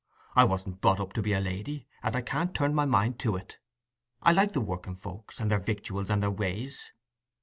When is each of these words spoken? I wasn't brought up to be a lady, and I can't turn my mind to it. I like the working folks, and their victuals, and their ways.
I 0.35 0.45
wasn't 0.45 0.81
brought 0.81 0.99
up 0.99 1.13
to 1.13 1.21
be 1.21 1.31
a 1.33 1.39
lady, 1.39 1.85
and 2.01 2.15
I 2.15 2.21
can't 2.21 2.55
turn 2.55 2.73
my 2.73 2.85
mind 2.85 3.19
to 3.19 3.35
it. 3.35 3.59
I 4.23 4.31
like 4.31 4.53
the 4.53 4.59
working 4.59 4.95
folks, 4.95 5.39
and 5.39 5.51
their 5.51 5.59
victuals, 5.59 6.09
and 6.09 6.23
their 6.23 6.31
ways. 6.31 6.91